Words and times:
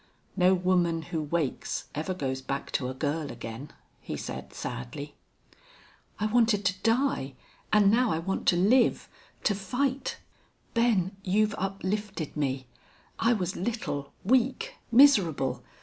"No 0.35 0.55
woman 0.55 1.03
who 1.03 1.21
wakes 1.21 1.85
ever 1.93 2.15
goes 2.15 2.41
back 2.41 2.71
to 2.71 2.89
a 2.89 2.95
girl 2.95 3.31
again," 3.31 3.69
he 3.99 4.17
said, 4.17 4.51
sadly. 4.51 5.13
"I 6.19 6.25
wanted 6.25 6.65
to 6.65 6.81
die 6.81 7.35
and 7.71 7.91
now 7.91 8.09
I 8.11 8.17
want 8.17 8.47
to 8.47 8.55
live 8.55 9.07
to 9.43 9.53
fight.... 9.53 10.17
Ben, 10.73 11.15
you've 11.23 11.53
uplifted 11.55 12.35
me. 12.35 12.65
I 13.19 13.33
was 13.33 13.55
little, 13.55 14.11
weak, 14.23 14.73
miserable.... 14.91 15.63